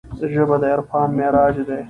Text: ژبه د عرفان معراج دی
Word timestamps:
ژبه 0.33 0.55
د 0.61 0.63
عرفان 0.73 1.09
معراج 1.17 1.55
دی 1.67 1.79